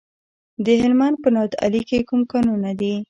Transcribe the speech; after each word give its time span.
د 0.65 0.67
هلمند 0.81 1.15
په 1.23 1.29
نادعلي 1.35 1.81
کې 1.89 2.05
کوم 2.09 2.21
کانونه 2.31 2.71
دي؟ 2.79 2.93